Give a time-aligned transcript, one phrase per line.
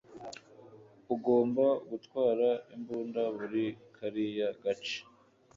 [1.15, 3.63] Ugomba gutwara imbunda muri
[3.95, 4.97] kariya gace.